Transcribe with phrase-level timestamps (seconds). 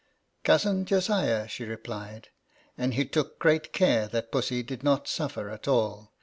[0.43, 2.29] "Cousin Josiah," she replied;"
[2.75, 6.11] and he took great care that Pussy did not suffer at all.